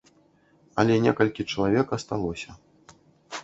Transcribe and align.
Але 0.83 0.93
некалькі 1.05 1.47
чалавек 1.55 1.87
асталося. 2.01 2.49